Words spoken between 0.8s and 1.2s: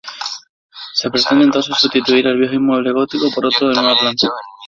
Se